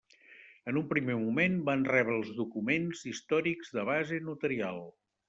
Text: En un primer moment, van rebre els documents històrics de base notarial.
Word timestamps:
En 0.69 0.77
un 0.79 0.85
primer 0.93 1.17
moment, 1.23 1.59
van 1.67 1.83
rebre 1.91 2.15
els 2.21 2.31
documents 2.39 3.05
històrics 3.13 3.71
de 3.79 3.85
base 3.91 4.19
notarial. 4.31 4.83